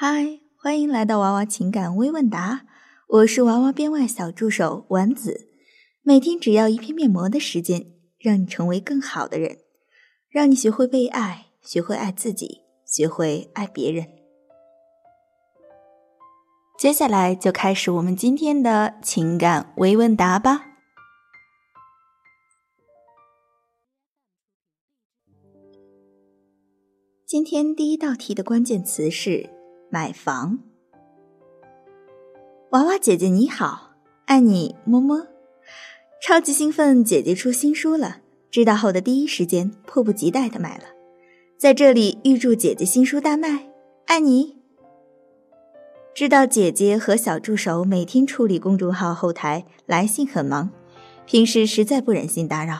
[0.00, 2.66] 嗨，欢迎来到娃娃情感微问答，
[3.08, 5.50] 我是娃娃编外小助手丸子。
[6.02, 7.84] 每天只要一片面膜的时间，
[8.16, 9.58] 让你成为更好的人，
[10.30, 14.06] 让你学会被爱，学会爱自己，学会爱别人。
[16.78, 20.64] 接下来就开始我们今天的情感微问答吧。
[27.26, 29.57] 今天第一道题的关键词是。
[29.90, 30.58] 买房，
[32.72, 33.92] 娃娃姐姐你好，
[34.26, 35.26] 爱你么么，
[36.20, 37.02] 超级兴奋！
[37.02, 38.18] 姐姐出新书了，
[38.50, 40.84] 知道后的第一时间迫不及待的买了，
[41.56, 43.70] 在这里预祝姐姐新书大卖，
[44.04, 44.58] 爱你！
[46.14, 50.68] 知道姐姐和小助手每天处理公众号后台来信很忙，
[51.24, 52.78] 平时实在不忍心打扰，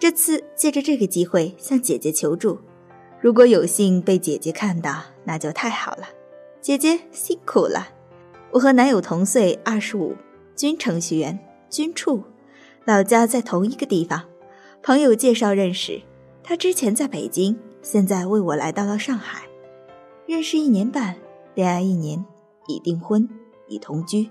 [0.00, 2.58] 这次借着这个机会向姐姐求助，
[3.20, 6.08] 如果有幸被姐姐看到，那就太好了。
[6.64, 7.88] 姐姐辛苦了，
[8.50, 10.14] 我和男友同岁，二十五，
[10.56, 12.22] 军程序员，军处，
[12.86, 14.22] 老家在同一个地方，
[14.82, 16.00] 朋友介绍认识。
[16.42, 19.42] 他之前在北京，现在为我来到了上海，
[20.24, 21.16] 认识一年半，
[21.52, 22.24] 恋爱一年，
[22.66, 23.28] 已订婚，
[23.68, 24.30] 已同居，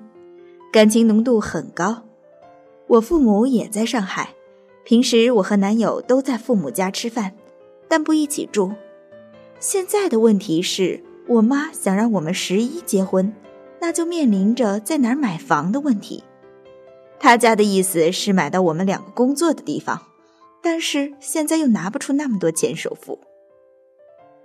[0.72, 2.02] 感情浓度很高。
[2.88, 4.34] 我父母也在上海，
[4.84, 7.36] 平时我和男友都在父母家吃饭，
[7.88, 8.72] 但不一起住。
[9.60, 11.00] 现在的问题是。
[11.28, 13.34] 我妈想让我们十一结婚，
[13.80, 16.24] 那就面临着在哪儿买房的问题。
[17.20, 20.02] 他家的意思是买到我们两个工作的地方，
[20.62, 23.20] 但是现在又拿不出那么多钱首付。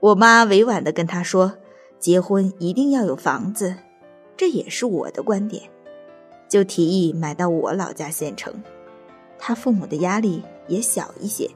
[0.01, 1.55] 我妈委婉地跟他说
[1.99, 3.75] ：“结婚一定要有房子，
[4.37, 5.65] 这也是我的观点。”
[6.49, 8.63] 就提议买到我老家县城，
[9.39, 11.51] 他父母的压力也小一些。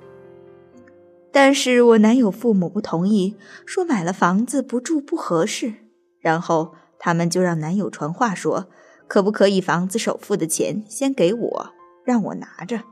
[1.32, 5.72] 但是我男友父母不同意，说买了房子不住不合适。
[6.20, 8.68] 然后他们就让男友传话说，
[9.08, 11.70] 可不可以房子首付的钱先给我，
[12.04, 12.82] 让我拿着，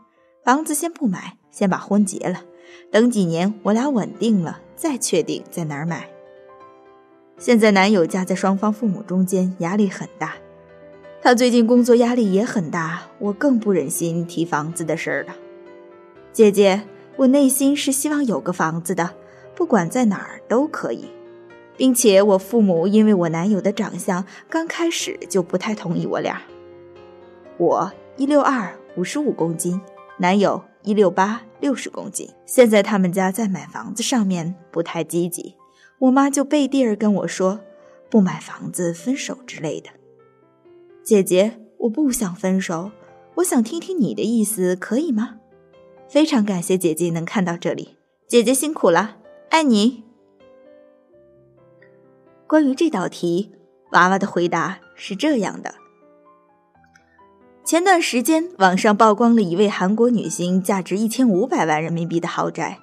[0.42, 2.42] 房子先不买，先把婚结了，
[2.90, 6.08] 等几年我俩稳定了再确定在哪儿买。
[7.38, 10.34] 现在男友夹在双方父母中间，压力很大。
[11.22, 15.36] 他最近工作压力也很大，我更不忍心提房子的事儿了，
[16.32, 16.82] 姐姐。
[17.20, 19.14] 我内心是希望有个房子的，
[19.54, 21.04] 不管在哪儿都可以，
[21.76, 26.40] 并且我父母因为我男友的长相，刚开始就不太同意我俩。
[27.58, 29.78] 我一六二五十五公斤，
[30.16, 32.26] 男友一六八六十公斤。
[32.46, 35.54] 现在他们家在买房子上面不太积极，
[35.98, 37.60] 我妈就背地儿跟我说，
[38.08, 39.90] 不买房子分手之类的。
[41.04, 42.90] 姐姐，我不想分手，
[43.34, 45.39] 我想听听你的意思，可以吗？
[46.10, 50.02] 非常感谢姐姐能看到这里，姐姐辛苦了，爱你。
[52.48, 53.52] 关于这道题，
[53.92, 55.76] 娃娃的回答是这样的：
[57.64, 62.80] 前段时间网上曝光了一位韩国女星价值一千五百万人民币的豪宅，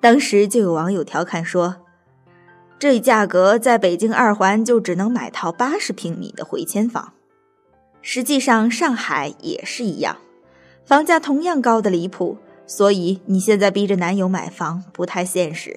[0.00, 1.78] 当时就有网友调侃说，
[2.78, 7.14] 这价格在北京二环就只能买套八十平米的回迁房。
[8.00, 10.18] 实际上，上海也是一样，
[10.84, 12.38] 房价同样高的离谱。
[12.70, 15.76] 所以你现在逼着男友买房不太现实，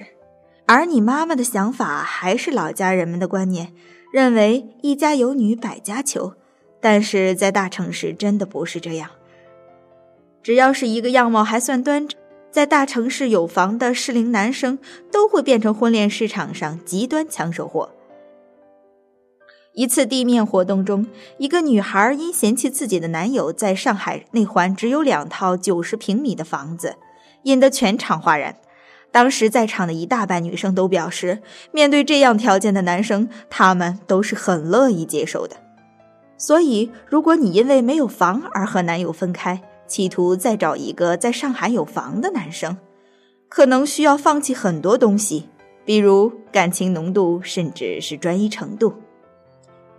[0.67, 3.73] 而你妈妈的想法还是老家人们的观念，
[4.11, 6.33] 认为一家有女百家求，
[6.79, 9.09] 但是在大城市真的不是这样。
[10.43, 12.19] 只要是一个样貌还算端正，
[12.51, 14.77] 在大城市有房的适龄男生，
[15.11, 17.89] 都会变成婚恋市场上极端抢手货。
[19.75, 21.07] 一次地面活动中，
[21.39, 26.95] 一个女孩因嫌弃自己的男友在上海内环只有两套九十平米的房子，
[27.43, 28.55] 引得全场哗然。
[29.11, 31.41] 当时在场的一大半女生都表示，
[31.71, 35.55] 面对这样条件的男生，她们都是很乐意接受的。
[36.37, 42.77] 所以，如果你因为没有房而和男友分开，企图再找一个在上海有房的男生，
[43.49, 45.49] 可能需要放弃很多东西，
[45.83, 48.93] 比如感情浓度，甚至是专一程度。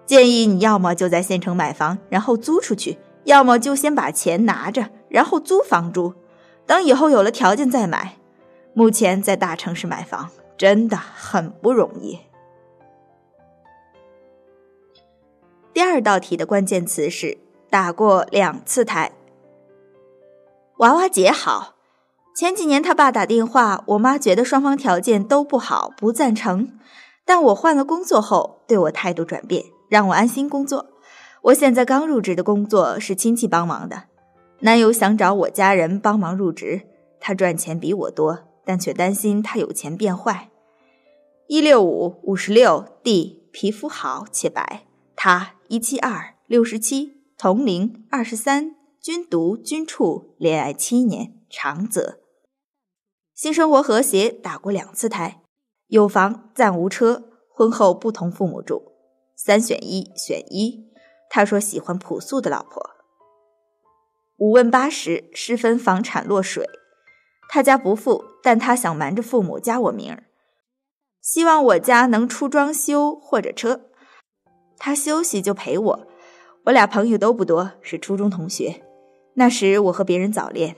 [0.07, 6.15] 建议你要么就在县城买房，然后租出去；要么就先把钱拿着，然后租房住，
[6.67, 8.17] 等以后有了条件再买。
[8.75, 12.19] 目前在大城市买房真的很不容易。
[15.73, 17.39] 第二道题的关键词是
[17.71, 19.13] 打过两次胎。
[20.79, 21.77] 娃娃姐好，
[22.37, 26.79] 前几年他爸打电话，我妈觉得双方条件都不好，不赞成，
[27.25, 29.65] 但我换了工作后，对我态度转变。
[29.89, 30.87] 让我安心工作。
[31.43, 34.05] 我现在刚入职的工作是亲戚帮忙的，
[34.61, 36.83] 男友想找我家人帮忙入职。
[37.21, 40.51] 他赚钱比我多，但却担心他有钱变坏。
[41.47, 44.85] 一六五五十六 D 皮肤好且白。
[45.17, 52.21] 他一七二六十七，同龄二十三，均读均处，恋爱七年，长则。
[53.35, 55.43] 性生活和谐，打过两次胎，
[55.89, 58.94] 有房暂无车，婚后不同父母住，
[59.47, 60.87] 三选一选一。
[61.29, 62.93] 他说喜欢朴素的老婆。
[64.39, 66.67] 五问八十，失分房产落水。
[67.51, 70.25] 他家不富，但他想瞒着父母加我名儿，
[71.21, 73.83] 希望我家能出装修或者车。
[74.79, 76.07] 他休息就陪我。
[76.65, 78.83] 我俩朋友都不多，是初中同学。
[79.35, 80.75] 那时我和别人早恋，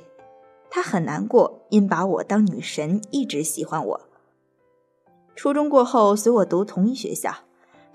[0.68, 4.00] 他很难过，因把我当女神，一直喜欢我。
[5.36, 7.32] 初中过后随我读同一学校，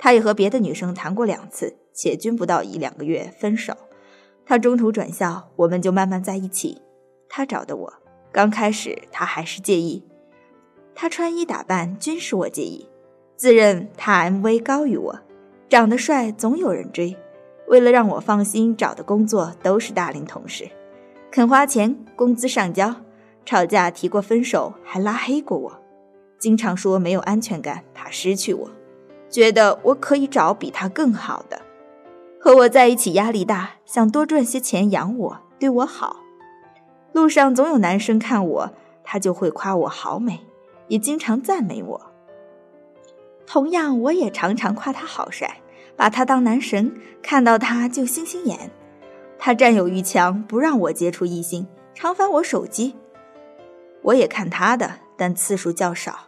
[0.04, 3.72] 他也和别的女生谈过两次，且均不到一两个月分手。
[4.44, 6.82] 他中途转校，我们就慢慢在一起。
[7.30, 7.94] 他找的我。
[8.32, 10.04] 刚开始他还是介意，
[10.96, 12.90] 他穿衣打扮均是我介意，
[13.38, 15.20] 自认他 MV 高于我，
[15.70, 17.16] 长得帅总有人追。
[17.68, 20.68] 为了让我放心，找的工作都是大龄同事，
[21.30, 22.96] 肯花钱，工资上交。
[23.46, 25.80] 吵架提过分手，还拉黑过我，
[26.40, 28.72] 经常说没有安全感，怕失去我，
[29.32, 31.62] 觉得我可以找比他更好的。
[32.40, 36.18] 和我在一起压力大，想多赚些钱养我，对我好。
[37.14, 38.72] 路上总有男生看我，
[39.04, 40.42] 他就会夸我好美，
[40.88, 42.02] 也经常赞美我。
[43.46, 45.62] 同样，我也常常夸他好帅，
[45.96, 48.72] 把他当男神，看到他就星星眼。
[49.38, 52.96] 他占有欲强，不让我接触异性，常翻我手机。
[54.04, 56.28] 我也看他的，但次数较少。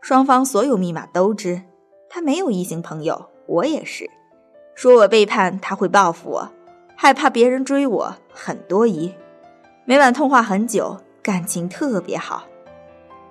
[0.00, 1.62] 双方所有密码都知。
[2.12, 4.10] 他没有异性朋友，我也是。
[4.74, 6.48] 说我背叛他会报复我，
[6.96, 9.14] 害怕别人追我，很多疑。
[9.84, 12.48] 每晚通话很久，感情特别好。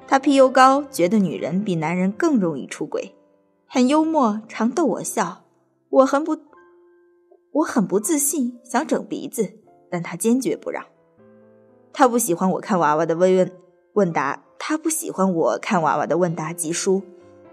[0.07, 3.13] 他 PU 高，觉得女人比男人更容易出轨，
[3.67, 5.43] 很幽默，常逗我笑。
[5.89, 6.37] 我很不，
[7.51, 9.55] 我很不自信，想整鼻子，
[9.91, 10.85] 但他坚决不让。
[11.91, 13.51] 他不喜欢我看娃娃的问问
[13.93, 17.01] 问答，他不喜欢我看娃娃的问答集书，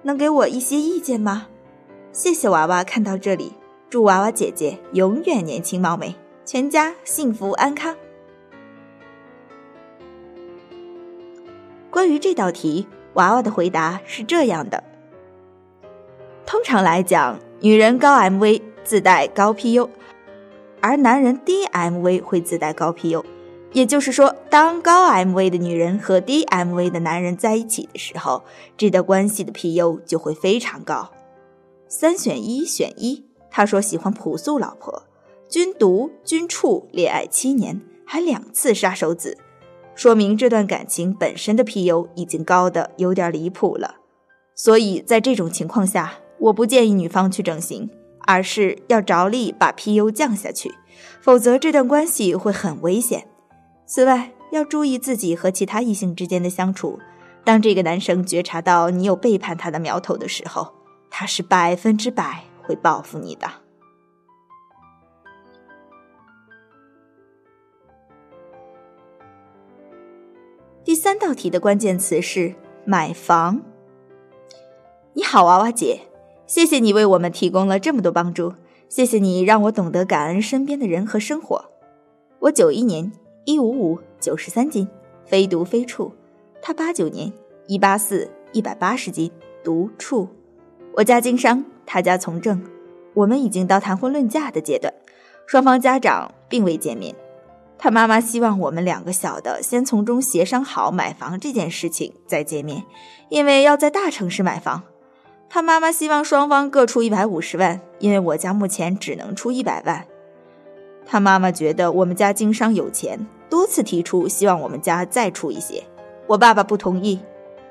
[0.07, 1.49] 能给我一些意见吗？
[2.13, 3.55] 谢谢娃娃看到这里，
[3.91, 6.15] 祝娃娃姐姐永远年轻貌美，
[6.45, 7.97] 全家幸福安康。
[11.91, 14.85] 关于这道题，娃娃的回答是这样的：
[16.47, 19.89] 通常来讲，女人高 MV 自带高 PU，
[20.81, 23.25] 而男人低 MV 会自带高 PU。
[23.77, 28.43] 也就是说，当高 MV 的女人和低 MV 的男人在一起的时候，
[28.75, 31.11] 这段关系的 PU 就会非常高。
[31.87, 35.03] 三选一选一，他说喜欢朴素老婆，
[35.51, 39.37] 均读均处，恋爱七年，还两次杀手子。
[39.95, 43.97] 说明这段感情本身的 PU 已经高的有点离谱了，
[44.55, 47.91] 所以在这种情况下，我不建议女方去整形，
[48.21, 50.73] 而是要着力把 PU 降下去，
[51.21, 53.29] 否则这段关系会很危险。
[53.87, 56.99] 此外，要注意自己和其他异性之间的相处，
[57.45, 60.75] 当这个男生觉察到你有背叛他的苗头的时候，
[61.09, 63.49] 他是百分之百会报复你的。
[70.83, 72.55] 第三道题的关键词是
[72.85, 73.61] 买房。
[75.15, 76.01] 你好，娃娃姐，
[76.47, 78.55] 谢谢你为我们提供了这么多帮助，
[78.89, 81.65] 谢谢你让我懂得感恩身边的人和生活。
[82.41, 83.11] 我九一年
[83.47, 84.89] 一五五九十三斤，
[85.25, 86.13] 非独非处。
[86.61, 87.33] 他八九年
[87.69, 89.31] 一八四一百八十斤，
[89.63, 90.29] 独处。
[90.95, 92.61] 我家经商，他家从政，
[93.15, 94.93] 我们已经到谈婚论嫁的阶段，
[95.47, 97.15] 双方家长并未见面。
[97.79, 102.83] 他妈妈希望我们两个小的先从中协商好买房这件事情再见面，
[103.29, 104.83] 因为要在大城市买房。
[105.49, 110.05] 他妈妈希望双方各出一百五十万，因为我家目前只能出一百万。
[111.07, 115.83] 他妈妈觉得我们家经商有钱，多次提出希望我们家再出一些。
[116.27, 117.21] 我爸爸不同意，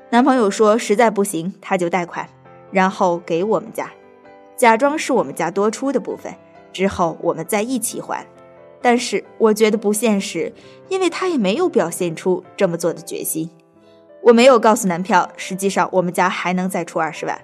[0.08, 2.26] 男朋友说实在不行他就贷款，
[2.70, 3.90] 然后给我们家，
[4.56, 6.34] 假装是我们家多出的部分，
[6.72, 8.26] 之后我们再一起还。
[8.80, 10.52] 但是我觉得不现实，
[10.88, 13.50] 因为他也没有表现出这么做的决心。
[14.22, 17.38] 我没有告诉男票，实际上我们家还能再出二十万，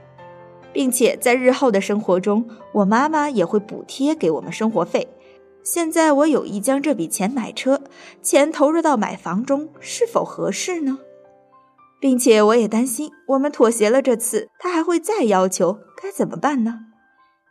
[0.73, 5.07] 并且在日后的生活中，我妈妈也会补贴给我们生活费。
[5.65, 7.83] 现在我有意将这笔钱买车，
[8.21, 10.99] 钱投入到买房中，是否合适呢？
[12.01, 16.81] 并且我也担心，我们妥协了这次，他还会再要求，该怎么办呢？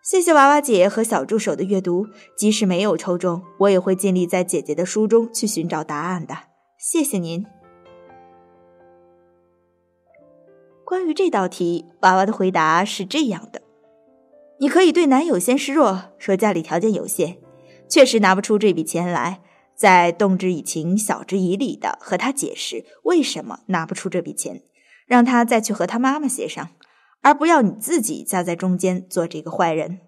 [0.03, 6.35] 谢谢娃娃姐和小助手的阅读，即使没有抽中，我也会尽力在姐姐的书中去寻找答案的。
[6.77, 7.45] 谢谢您。
[10.83, 13.61] 关于这道题，娃娃的回答是这样的：
[14.59, 17.37] 你可以对男友先示弱，说家里条件有限，
[17.91, 19.41] 确实拿不出这笔钱来，
[19.75, 24.61] 再动之以情、晓之以理的和他解释为什么拿不出这笔钱，
[25.05, 26.69] 让他再去和他妈妈协商，
[27.21, 29.99] 而不要你自己夹在中间做这个坏人。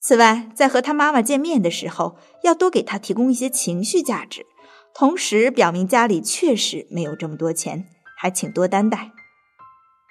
[0.00, 4.46] 此外，在和他妈妈见面的时候，要多给他提供一些情绪价值，
[4.94, 9.10] 同时表明家里确实没有这么多钱，还请多担待。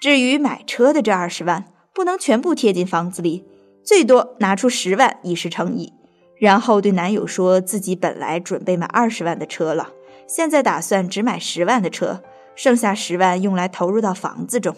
[0.01, 3.45] 至于买车的这二十万，不能全部贴进房子里，
[3.85, 5.93] 最多拿出十万以示诚意。
[6.43, 9.93] 然后对男友说自己本来准备买二十万的车了，
[10.27, 12.21] 现在打算只买十万的车，
[12.53, 14.75] 剩下十万用来投入到房子中。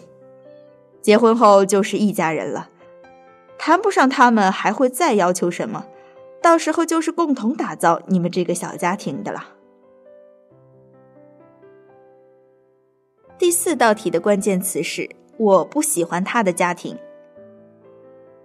[1.02, 2.70] 结婚后就是一家人了。
[3.58, 5.84] 谈不上，他们还会再要求什么？
[6.40, 9.48] 到时候就是共同打造你们这个小家庭的了。
[13.36, 16.96] 第四道题的关键词是“我不喜欢他的家庭”。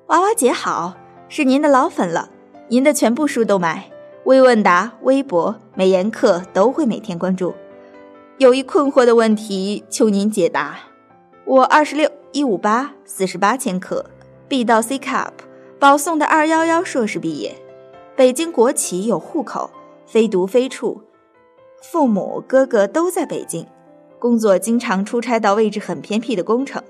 [0.10, 0.98] 娃娃姐好，
[1.30, 2.32] 是您的老粉了，
[2.72, 3.92] 您的全部书都买，
[4.24, 7.54] 微问答、微博、美颜课都会每天关注。
[8.38, 10.80] 有一困惑的问题，求您解答。
[11.44, 14.06] 我二十六一五八四十八千克。
[14.48, 15.32] B 到 C Cup，
[15.80, 17.54] 保送的二幺幺硕士毕业，
[18.16, 19.70] 北京国企有户口，
[20.06, 21.02] 非读非处，
[21.82, 23.68] 父母哥哥都在北京，
[24.18, 26.82] 工作经常出差到位置很偏僻的工程，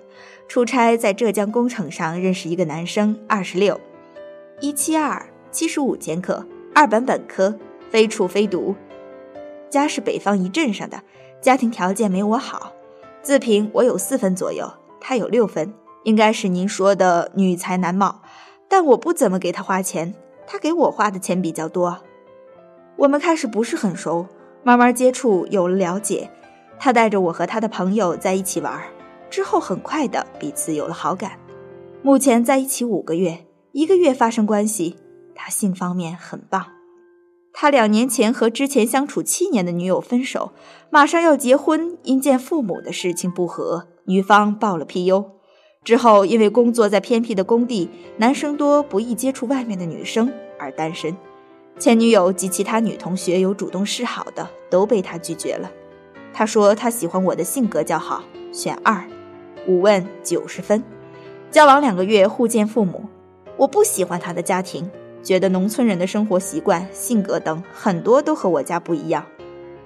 [0.47, 3.79] 出差在浙江工程上认识一个男生，二十六，
[4.59, 7.57] 一七二七十五千克，二本本科，
[7.89, 8.73] 非处非读，
[9.69, 11.01] 家是北方一镇上的，
[11.41, 12.73] 家庭条件没我好，
[13.21, 15.73] 自评我有四分左右，他有六分。
[16.03, 18.23] 应该是您说的女才男貌，
[18.67, 20.15] 但我不怎么给他花钱，
[20.47, 21.95] 他给我花的钱比较多。
[22.95, 24.25] 我们开始不是很熟，
[24.63, 26.27] 慢慢接触有了了解，
[26.79, 28.81] 他带着我和他的朋友在一起玩，
[29.29, 31.33] 之后很快的彼此有了好感。
[32.01, 34.95] 目前在一起五个月，一个月发生关系。
[35.35, 36.67] 他性方面很棒。
[37.53, 40.51] 他两年前和之前相处七年的女友分手，
[40.89, 45.25] 马上要结婚，因见父母的事情不和，女方报了 PU。
[45.83, 51.15] 之后，因为工作在偏僻的工地，男生多，不易接触外面的女生，而单身。
[51.79, 55.71] 前女友及其他女同学有主动示好的，都被他拒绝了。
[56.31, 58.23] 他说他喜欢我的性格较好，
[58.53, 59.03] 选二，
[59.67, 60.83] 五问九十分。
[61.49, 63.05] 交往两个月，互见父母。
[63.57, 64.89] 我不喜欢他的家庭，
[65.23, 69.25] 觉得农村人的生活习惯、性格等很多都和我家不一样。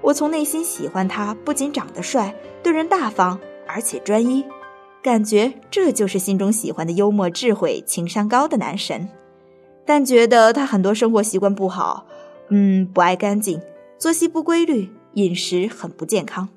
[0.02, 4.46] 我从内心喜欢他，不仅长得帅，对人大方，而且专一。
[5.02, 9.08] 感觉这就是心中喜欢的幽默、智慧、情商高的男神，
[9.86, 12.06] 但觉得他很多生活习惯不好，
[12.50, 13.62] 嗯，不爱干净，
[14.00, 16.50] 作息不规律，饮食很不健康。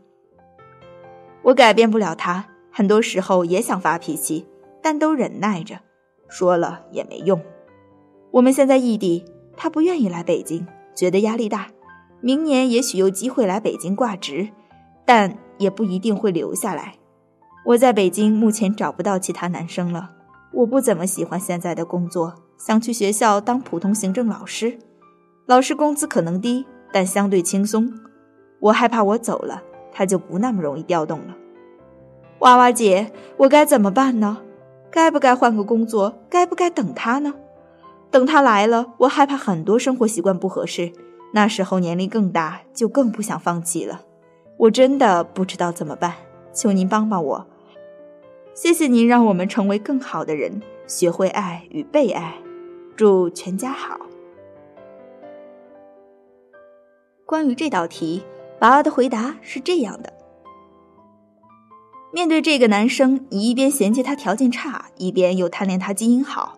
[1.43, 4.47] 我改变不了他，很多时候也想发脾气，
[4.83, 5.79] 但都忍耐着，
[6.29, 7.41] 说了也没用。
[8.31, 9.25] 我们现在异地，
[9.57, 11.69] 他不愿意来北京，觉得压力大。
[12.21, 14.49] 明年也许有机会来北京挂职，
[15.05, 16.95] 但也不一定会留下来。
[17.65, 20.11] 我在北京目前找不到其他男生了。
[20.53, 24.79] 我不怎么喜欢现在的工作，想去学校当普通行政老师。
[25.47, 27.93] 老师工资可能低，但相对轻松。
[28.61, 31.37] 我害怕我走了，他就不那么容易调动了。
[32.41, 34.39] 娃娃姐，我该怎么办呢？
[34.91, 36.15] 该不该换个工作？
[36.31, 37.35] 该不该等他呢？
[38.11, 40.93] 等他来了，我害怕很多生活习惯不合适。
[41.33, 44.03] 那时候年龄更大，就更不想放弃了。
[44.57, 46.15] 我真的不知道怎么办，
[46.53, 47.47] 求您帮帮我。
[48.55, 52.35] 谢谢您让我们成为更好的人，学会爱与被爱。
[52.97, 54.01] 祝全家好。
[57.25, 58.25] 关于这道题，
[58.61, 60.13] 娃娃的回答是这样的：
[62.13, 66.58] 面对这个男生，你一边嫌弃他条件差，一边又贪恋他基因好；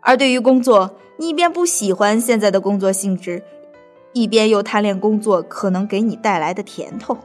[0.00, 3.42] 而对于工作，你一边不喜欢现在的工作性质，
[4.12, 7.18] 一边又贪恋工作可能给你带来的甜头。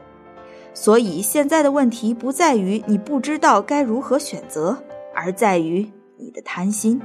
[0.74, 4.78] 所以现在的问题不在于你不知道该如何选择，
[5.14, 7.00] 而在于你的贪心。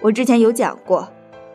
[0.00, 1.08] 我之前有讲过，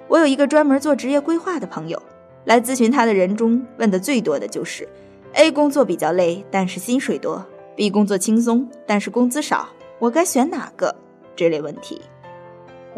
[0.07, 2.01] 我有一个专门做职业规划的朋友，
[2.45, 4.87] 来咨询他的人中问的最多的就是
[5.33, 7.45] ：A 工作比较累，但是薪水多
[7.75, 9.67] ；B 工作轻松，但是工资少，
[9.99, 10.95] 我该选哪个？
[11.35, 12.01] 这类问题，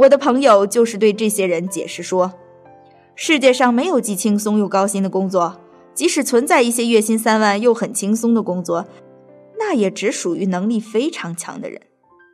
[0.02, 2.34] 我的朋友就是对这些人解释说：
[3.14, 5.60] 世界上没有既轻松又高薪的工作。
[5.94, 8.88] 即使存在一些月薪三万又很轻松的工作，
[9.60, 11.82] 那也只属于能力非常强的人。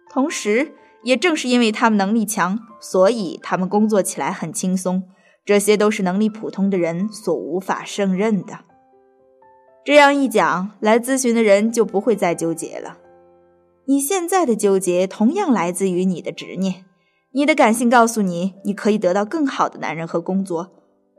[0.10, 0.72] 同时，
[1.04, 5.04] 也正是因为他们能力强，所以他们工作起来很轻松。
[5.44, 8.60] 这些都是能力普通的人所无法胜任的。
[9.84, 13.00] 这样一讲，来咨询的人就不会再纠结了。
[13.86, 16.86] 你现在的纠结同样来自于你的执念。
[17.38, 20.72] 你的感性告诉你，你可以得到更好的男人和工作，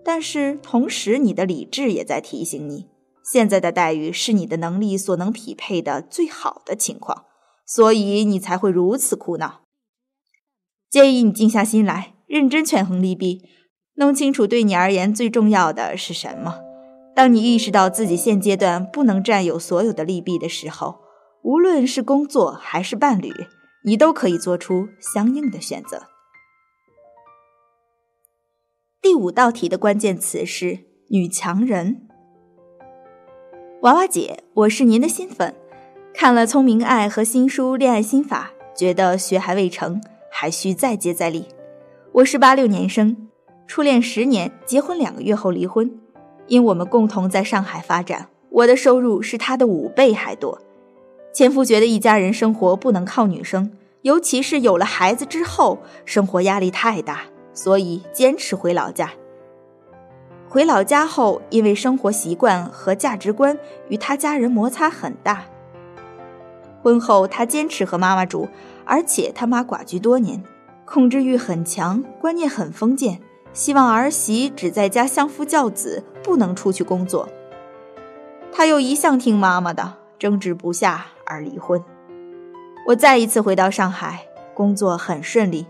[0.04, 2.88] 但是同时你的理智也在提醒你，
[3.22, 7.26] 现在的待遇是你的能力所能匹配的最好的情况，
[7.64, 9.60] 所以你才会如此苦恼。
[10.90, 13.42] 建议你静下心来，认真权衡利弊，
[13.94, 16.56] 弄清楚对你而言最重要的是什么。
[17.14, 20.96] 当你意识到自己现阶段不能占有所有的利弊的时候，
[21.44, 23.32] 无论是工作还是伴侣。
[23.84, 26.02] 你都可以做出相应的选择。
[29.00, 30.80] 第五道题的关键词是
[31.10, 32.08] “女强人”。
[33.82, 35.54] 娃娃姐，我是您的新粉，
[36.12, 41.46] 看了《聪明爱》和新书《恋爱心法》，觉得学还未成，还需再接再厉。
[42.12, 43.28] 我是八六年生，
[43.68, 45.88] 初恋十年，结婚两个月后离婚，
[46.48, 50.60] 因我们共同在上海发展，我的收入是他的五倍还多。
[51.38, 53.70] 前夫觉得一家人生活不能靠女生。
[54.02, 57.20] 尤其是有了孩子之后，生活压力太大，
[57.54, 59.12] 所以坚持回老家。
[60.48, 63.56] 回老家后，因为生活习惯和价值观
[63.88, 65.44] 与他家人摩擦很大。
[66.82, 68.48] 婚后，他坚持和妈妈住，
[68.84, 70.42] 而且他妈寡居多年，
[70.84, 73.20] 控制欲很强，观念很封建，
[73.52, 77.28] 希望儿媳只在家相夫教子，不能出去工作。
[78.50, 81.80] 他又一向听妈妈的，争执不下而离婚。
[82.86, 85.66] 我再一次回到上海，工作很顺利，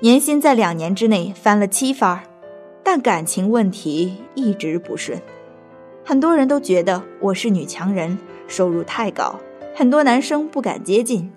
[0.00, 2.20] 年薪在两年之内翻了七番，
[2.82, 5.18] 但感情问题一直不顺。
[6.04, 9.36] 很多人都觉得我是女强人，收入太高，
[9.74, 11.32] 很多男生不敢接近。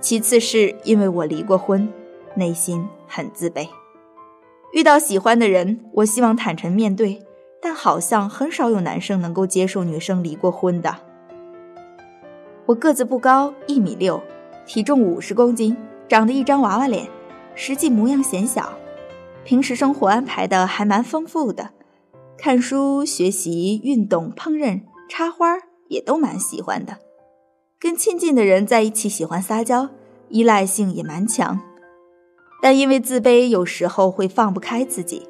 [0.00, 1.92] 其次是因为我离过婚，
[2.34, 3.68] 内心很自卑。
[4.72, 7.20] 遇到喜欢的人，我希望坦诚面对，
[7.60, 10.96] 但好像很少有男生能够接受女生离过婚的。
[12.66, 14.20] 我个子不高，一米六。
[14.66, 15.76] 体重五十公斤，
[16.08, 17.08] 长得一张娃娃脸，
[17.56, 18.72] 实际模样显小。
[19.44, 21.70] 平时生活安排的还蛮丰富的，
[22.38, 25.56] 看书、学习、运动、烹饪、插花
[25.88, 26.98] 也都蛮喜欢的。
[27.80, 29.88] 跟亲近的人在一起喜欢撒娇，
[30.28, 31.58] 依赖性也蛮强。
[32.62, 35.26] 但因为自卑，有时候会放不开自己。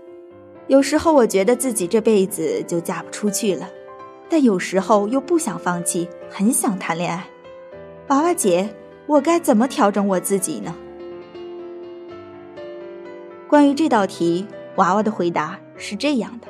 [0.66, 3.70] 有时候我觉得自己这辈子就嫁不出去了，
[4.30, 7.26] 但有时候又不想放弃，很想谈恋爱。
[8.08, 8.74] 娃娃姐。
[9.06, 10.72] 我该怎么调整我自己呢？
[13.48, 16.46] 关于这道题，娃娃的回答是这样的：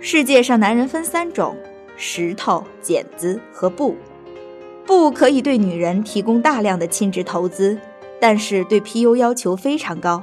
[0.00, 1.56] 世界上男人分三种，
[1.96, 3.94] 石头、剪子和布。
[4.84, 7.78] 布可以对女人提供大量的亲职投资，
[8.20, 10.20] 但是对 PU 要求非常高，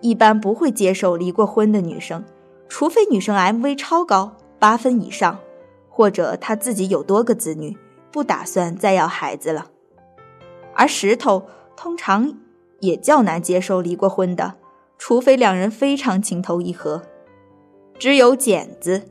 [0.00, 2.24] 一般不会接受离过婚的女生，
[2.68, 5.38] 除非女生 MV 超高，八分以上，
[5.88, 7.76] 或者她自己有多个子女。
[8.12, 9.66] 不打算再要孩子了，
[10.74, 11.44] 而石头
[11.76, 12.38] 通常
[12.80, 14.54] 也较难接受离过婚的，
[14.96, 17.02] 除非两人非常情投意合。
[17.98, 19.02] 只有剪子，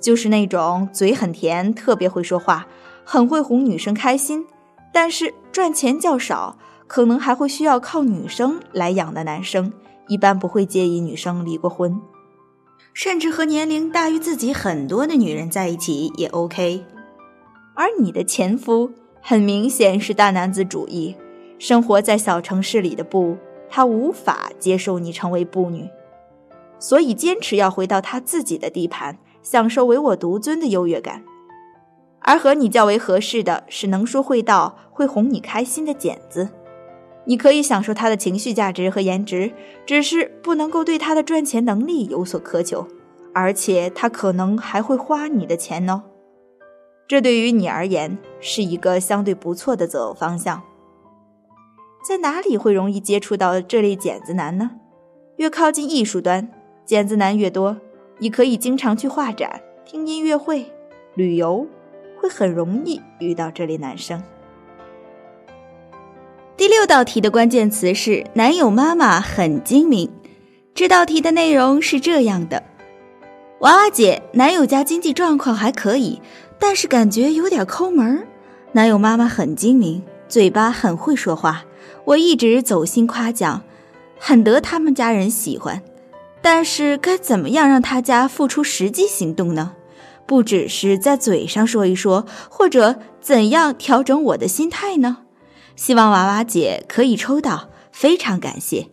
[0.00, 2.66] 就是那种嘴很甜、特别会说话、
[3.04, 4.46] 很会哄女生开心，
[4.90, 9.70] 但是赚钱较少，可能还会需要靠女生来养的男生，
[10.08, 12.00] 一般不会介意女生离过婚，
[12.94, 16.84] 甚至和年龄大于自己很多的女人在一起也 OK。
[17.74, 21.16] 而你的前夫很明显是大男子主义，
[21.58, 23.36] 生活在小城市里的布，
[23.68, 25.88] 他无法接受你成为布女，
[26.78, 31.24] 所以坚持要回到他自己的地盘，享受唯我独尊的优越感。
[32.20, 36.48] 而和你较为合适的是能说会道、会哄你开心的剪子，
[37.26, 39.52] 你可以享受他的情绪价值和颜值，
[39.86, 42.86] 只是不能够对他的赚钱能力有所苛求，
[43.32, 46.02] 而且他可能还会花你的钱哦。
[47.06, 50.62] 这对于你而言是一个相对不错的择偶方向。
[52.06, 54.72] 在哪里会容易接触到这类剪子男呢？
[55.36, 56.50] 越靠近艺术端，
[56.84, 57.78] 剪子男越多。
[58.18, 60.70] 你可以经常去画展、听音乐会、
[61.14, 61.66] 旅游，
[62.20, 64.22] 会很容易遇到这类男生。
[66.84, 70.10] 这道题的关键词是男友妈妈很精明。
[70.74, 72.62] 这道题的内容是这样的：
[73.60, 76.20] 娃娃姐，男友家经济状况还可以。
[76.58, 78.26] 但是感觉有点抠门，
[78.72, 81.64] 男友妈妈很精明，嘴巴很会说话，
[82.04, 83.62] 我一直走心夸奖，
[84.18, 85.80] 很得他们家人喜欢。
[86.42, 89.72] 但是该怎么样让他家付出实际行动呢？
[90.26, 95.20] 不只是在嘴上说一说，或者怎样调整我的心态呢？
[95.76, 98.88] 希望娃娃姐可以抽到，非常感谢。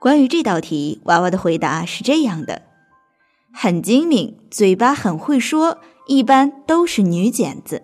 [0.00, 2.62] 关于这道题，娃娃的回答是这样的。
[3.52, 7.82] 很精明，嘴巴很会说，一般都是女剪子。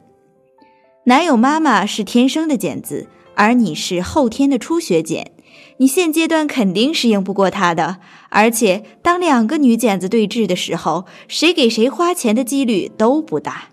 [1.06, 5.32] 男友妈妈是天生的剪子，而你是后天的初学剪，
[5.78, 7.98] 你现阶段肯定是赢不过他的。
[8.28, 13.71] 而且，当两个女剪子对峙的时候，谁给谁花钱的几率都不大。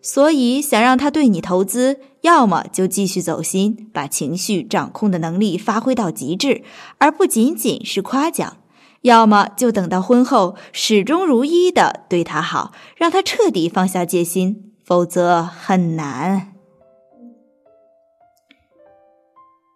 [0.00, 6.62] 所以，想让他对你投资，要么就继续走心，把情绪掌控的能力发挥到极致，
[6.98, 8.58] 而不仅仅是夸奖；
[9.02, 16.54] 要么就等到婚后，始终如一的对他好，让他彻底放下戒心，否则很难。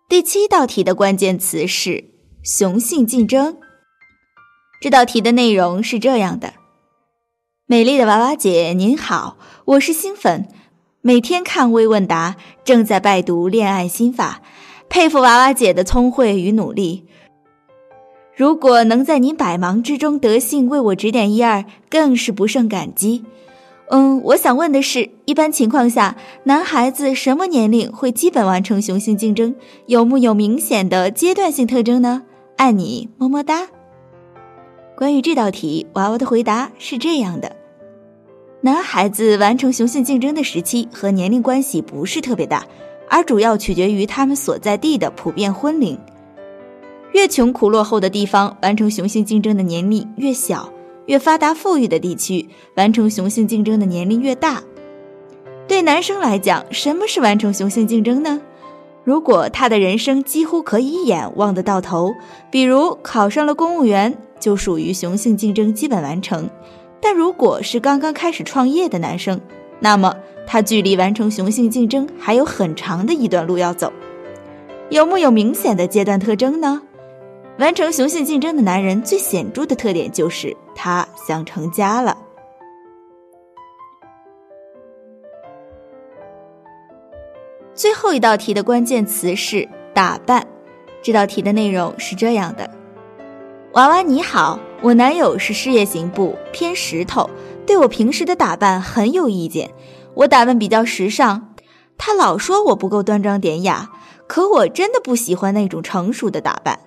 [0.08, 2.10] 第七道题的关键词是
[2.42, 3.56] 雄性竞争。
[4.80, 6.54] 这道题的内容是这样的：
[7.66, 10.48] 美丽的娃娃姐，您好，我是新粉，
[11.02, 14.42] 每天看微问答，正在拜读恋爱心法，
[14.88, 17.04] 佩服娃娃姐的聪慧与努力。
[18.34, 23.24] 如果能在您百忙之中得幸为我指点一二，更是不胜感激。
[23.90, 29.54] 嗯，我想问的是，一般情况下，男孩子什么年龄会基本完成雄性竞争？
[29.86, 32.24] 有木有明显的阶段性特征呢？
[32.56, 33.68] 爱你，么么哒。
[34.96, 37.54] 关于这道题，娃娃的回答是这样的：
[38.64, 42.64] 男孩子完成雄性竞争的时期和年龄关系不是特别大，
[43.08, 45.98] 而主要取决于他们所在地的普遍婚龄。
[47.10, 50.72] 越穷苦落后的地方，完成雄性竞争的年龄越小。
[51.06, 54.62] 越发达富裕的地区，完成雄性竞争的年龄越大。
[55.66, 58.40] 对男生来讲，什么是完成雄性竞争呢？
[59.02, 62.14] 如果他的人生几乎可以一眼望得到头，
[62.52, 66.48] 比如考上了公务员，就属于雄性竞争基本完成。
[67.02, 69.40] 但如果是刚刚开始创业的男生，
[69.80, 73.92] 那么他距离完成雄性竞争还有很长的一段路要走。
[74.88, 76.80] 有木有明显的阶段特征呢？
[77.58, 82.16] 完成雄性竞争的男人最显著的特点就是他想成家了。
[87.74, 90.46] 最后一道题的关键词是打扮。
[91.02, 92.70] 这道题的内容是这样的：
[93.72, 97.30] 娃娃你好，我男友是事业型部，偏石头，
[97.64, 99.70] 对我平时的打扮很有意见。
[100.14, 101.54] 我打扮比较时尚，
[101.96, 103.92] 他老说我不够端庄典雅，
[104.26, 106.80] 可我真的不喜欢那种成熟的打扮。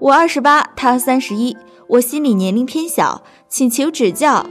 [0.00, 4.44] 我二十八，他三十一，我心里年龄偏小，请求指教。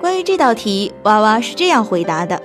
[0.00, 2.40] 关于这道题，娃娃是这样回答的：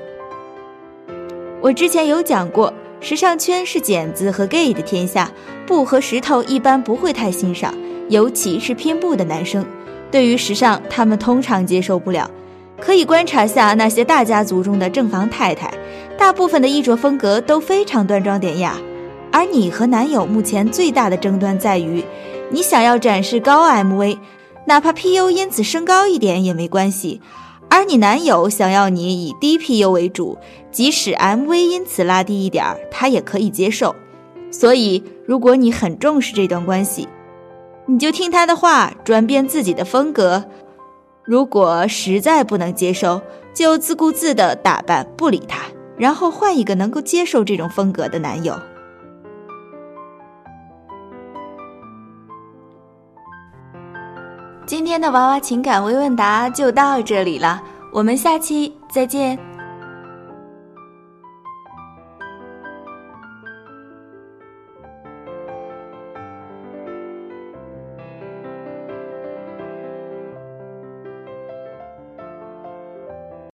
[1.62, 5.32] 我之前有讲过，时尚圈是剪子和 gay 的天下，
[5.66, 7.74] 布和石头一般不会太欣赏，
[8.10, 9.66] 尤其是偏布的男生，
[10.12, 12.30] 对于时尚他们通常接受不了。
[12.80, 15.74] 可以观察下那些大家族中的正房太太，
[16.18, 18.78] 大部分的衣着风格都非常端庄典雅。
[19.32, 22.04] 而你和男友目前最大的争端在于，
[22.52, 24.18] 你想要展示高 MV，
[24.66, 27.20] 哪怕 PU 因此升高一点也没关系；
[27.70, 30.38] 而你男友想要你以低 PU 为主，
[30.72, 33.96] 即使 MV 因此拉低一点儿，他也可以接受。
[34.52, 37.08] 所以，如果你很重视这段关系，
[37.88, 40.44] 你就听他的话，转变自己的风格；
[41.24, 43.22] 如果实在不能接受，
[43.54, 45.62] 就自顾自的打扮，不理他，
[45.96, 48.60] 然后换一个能够接受这种风格的男友。
[54.66, 57.62] 今天的娃娃情感微问答就到这里了，
[57.94, 59.55] 我们下期再见。